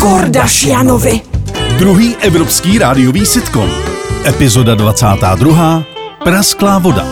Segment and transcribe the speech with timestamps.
[0.00, 1.20] Kordašianovi.
[1.78, 3.70] Druhý evropský rádiový sitcom.
[4.24, 5.82] Epizoda 22.
[6.24, 7.04] Prasklá voda.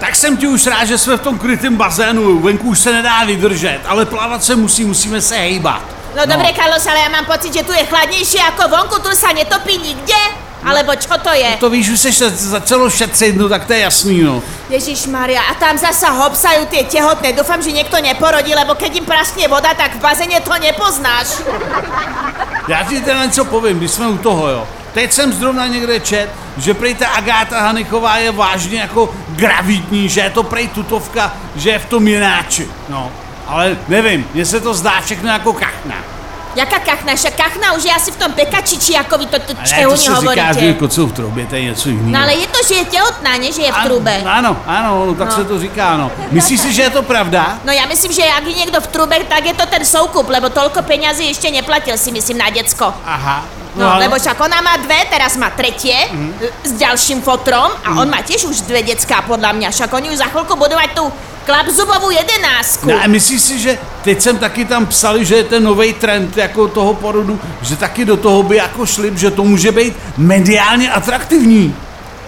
[0.00, 3.24] Tak jsem ti už rád, že jsme v tom krytém bazénu, venku už se nedá
[3.24, 5.82] vydržet, ale plavat se musí, musíme se hejbat.
[6.16, 9.34] No, dobré, Carlos, ale já mám pocit, že tu je chladnější jako vonku, tu se
[9.34, 10.43] netopí nikde.
[10.64, 11.56] Alebo čo to je?
[11.60, 14.42] To víš, že se šet, začalo šetřit, no tak to je jasný, no.
[14.70, 17.36] Ježíš Maria, a tam zasa hopsajú tie tehotné.
[17.36, 21.44] Dúfam, že niekto neporodí, lebo keď im praskne voda, tak v bazéne to nepoznáš.
[22.68, 24.68] Já ti teda něco povím, když jsme u toho, jo.
[24.92, 30.20] Teď jsem zrovna někde čet, že prej ta Agáta Hanichová je vážně jako gravitní, že
[30.20, 33.12] je to prej tutovka, že je v tom jináči, no.
[33.46, 36.13] Ale nevím, mně se to zdá všechno jako kachna.
[36.54, 37.14] Jaká kachna?
[37.16, 40.10] Však kachna už je asi v tom pekačiči, jako vy to, to čeho to se
[40.10, 40.74] říká, že hovoríte.
[40.78, 42.08] kocou v troubě, to je něco jiného.
[42.10, 44.22] No ale je to, že je tehotná, ne, že je v trube.
[44.26, 45.34] Ano, ano, no, tak No.
[45.36, 46.10] se to říká, no.
[46.30, 47.58] Myslíš si, že je to pravda?
[47.64, 50.46] No já myslím, že jak je někdo v trube, tak je to ten soukup, lebo
[50.48, 52.94] toľko peňazí ještě neplatil si myslím na děcko.
[53.06, 53.44] Aha.
[53.76, 56.34] No, ale- lebo však ona má dve, teraz má tretie Mhm.
[56.64, 60.16] s ďalším fotrom a on má tiež už dve decká podľa mňa, však oni už
[60.22, 61.10] za chvíľku budú mať tú
[61.44, 62.88] klapzubovú jedenásku.
[62.88, 66.36] No a myslíš si, že teď jsem taky tam psali, že je ten nový trend
[66.36, 70.90] jako toho porodu, že taky do toho by jako šli, že to může být mediálně
[70.90, 71.74] atraktivní.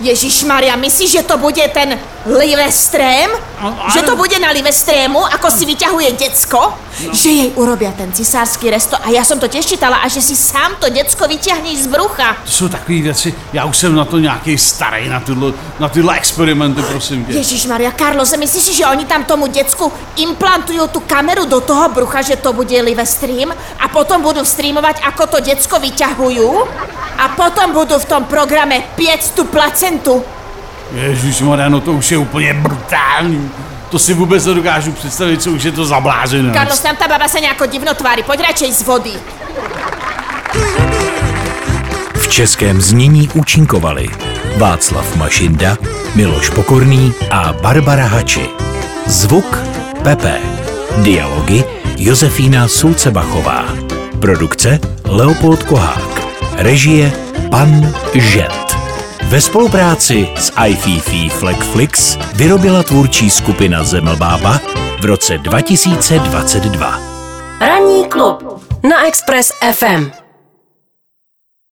[0.01, 3.31] Ježiš Maria, myslíš, že to bude ten Livestrém?
[3.63, 6.75] No, Že to bude na Livestrému, ako si vyťahuje decko?
[7.13, 10.37] Že jej urobia ten cisársky resto a ja som to tiež čítala a že si
[10.37, 12.37] sám to decko vyťahneš z brucha.
[12.45, 16.17] To jsou takové věci, já už jsem na to nějaký starý, na tyhle, na tyhle
[16.17, 17.33] experimenty, prosím tě.
[17.33, 21.89] Ježiš Maria, Carlos, myslíš si, že oni tam tomu decku implantujú tú kameru do toho
[21.89, 26.49] brucha, že to bude Livestream a potom budú streamovať, ako to decko vyťahujú
[27.19, 30.25] a potom budú v tom programe piec tú placentu.
[30.95, 33.51] Ježíš no to už je úplně brutální.
[33.91, 36.53] To si vůbec nedokážu představit, co už je to za blázené.
[36.53, 39.15] Carlos, tam tá baba sa nejako divno tvári, poď radšej z vody.
[42.15, 44.09] V českém znění účinkovali
[44.59, 45.79] Václav Mašinda,
[46.15, 48.51] Miloš Pokorný a Barbara Hači.
[49.07, 49.59] Zvuk
[50.03, 50.39] Pepe.
[50.97, 51.65] Dialogy
[51.97, 53.65] Josefína Sulcebachová.
[54.21, 56.16] Produkce Leopold Kohák.
[56.59, 57.13] Režie
[57.51, 58.77] Pan Žet.
[59.23, 64.61] Ve spolupráci s iFiFi Flexflix vyrobila tvůrčí skupina Zemlbába
[65.01, 67.01] v roce 2022.
[67.61, 70.26] Ranní klub na Express FM.